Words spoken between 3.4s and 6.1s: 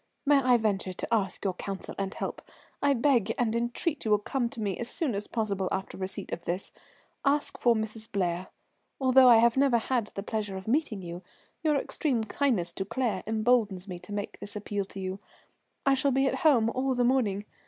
entreat you will come to me as soon as possible after